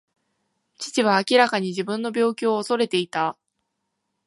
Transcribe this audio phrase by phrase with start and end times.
[0.79, 3.37] 父は明らかに自分の病気を恐れていた。